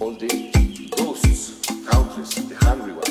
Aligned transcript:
all 0.00 0.12
the 0.12 0.88
ghosts, 0.96 1.60
countless, 1.90 2.34
the 2.34 2.54
hungry 2.64 2.92
ones, 2.92 3.07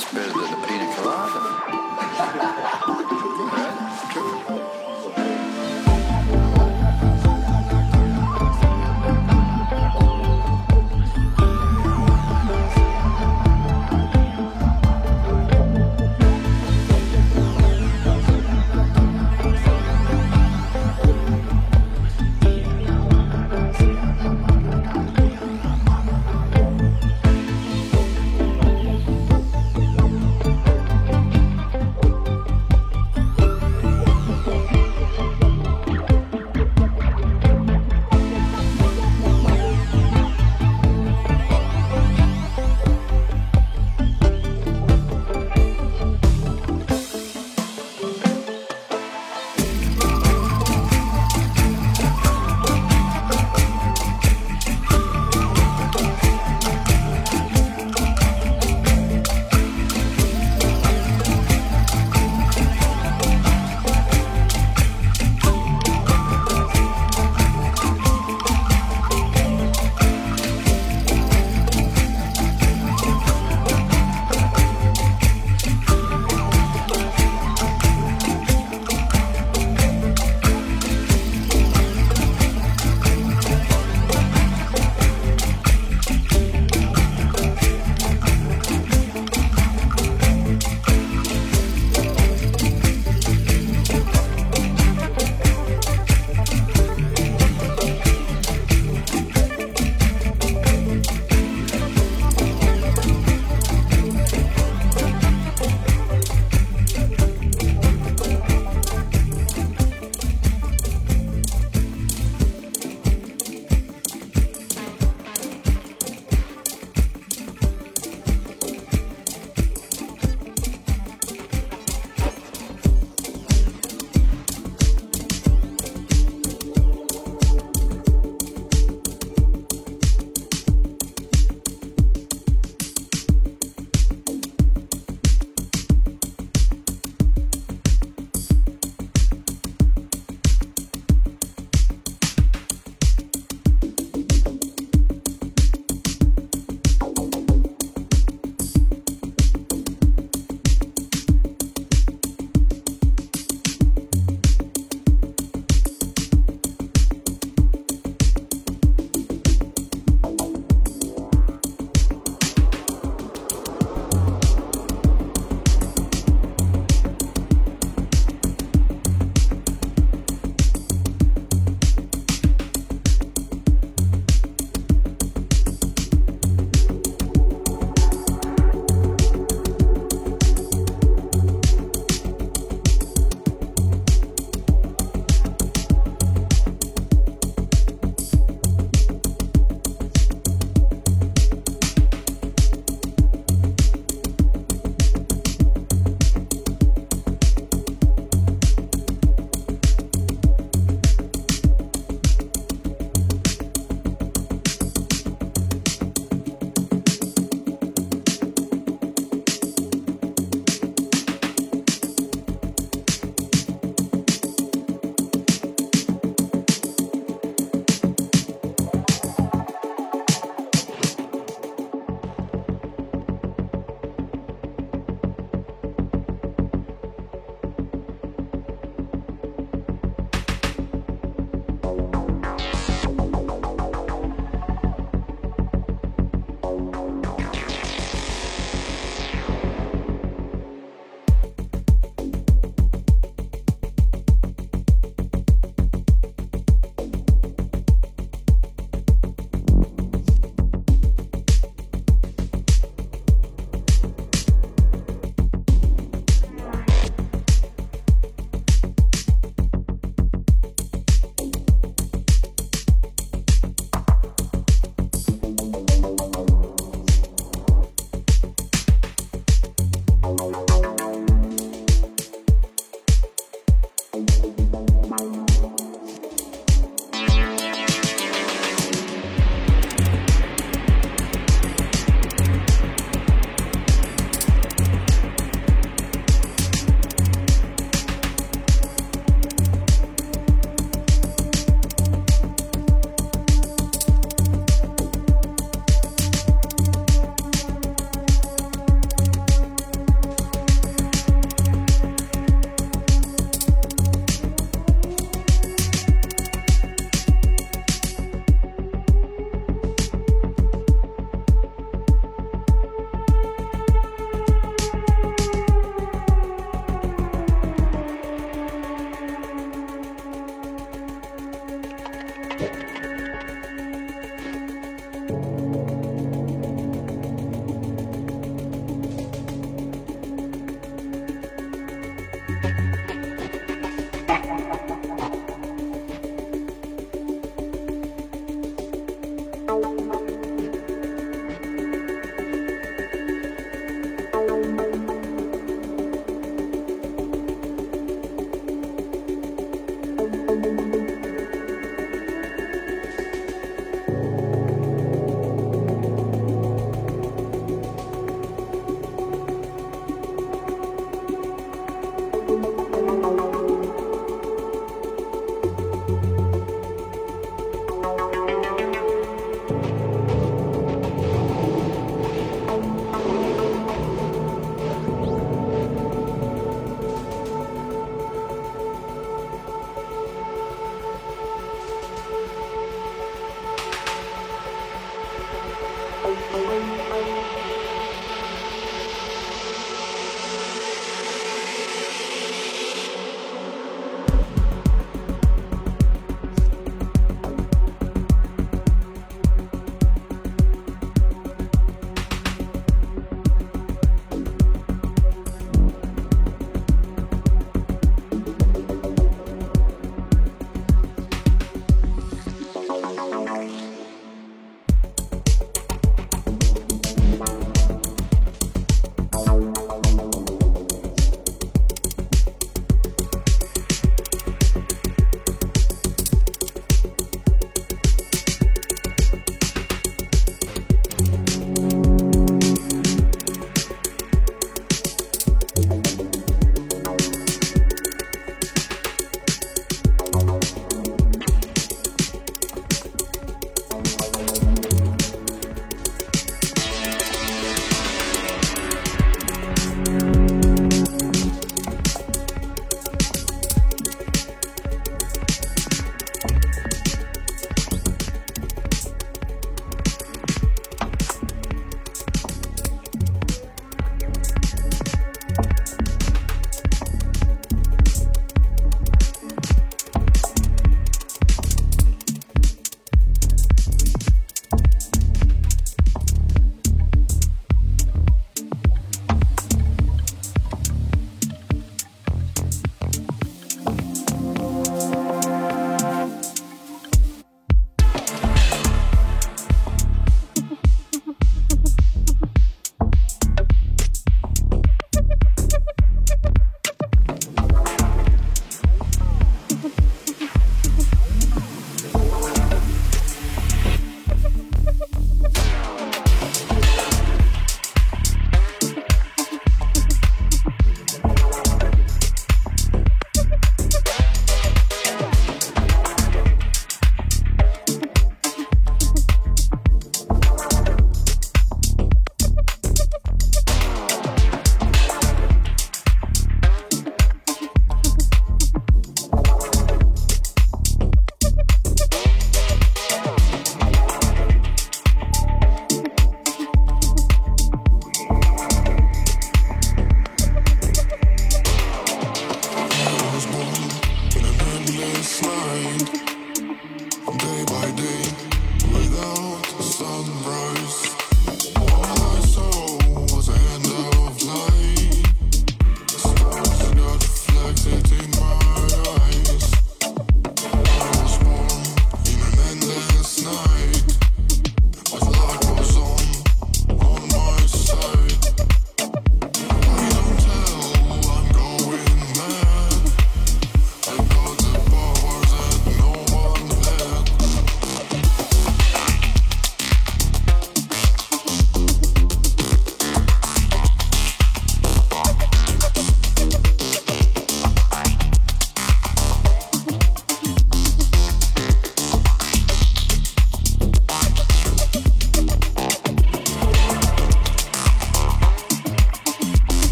This 0.00 0.39